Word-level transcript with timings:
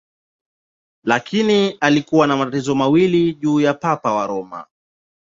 Lakini 1.03 1.69
alikuwa 1.71 2.27
na 2.27 2.37
matatizo 2.37 2.75
mawili 2.75 3.33
juu 3.33 3.59
ya 3.59 3.73
Papa 3.73 4.15
wa 4.15 4.27
Roma. 4.27 4.65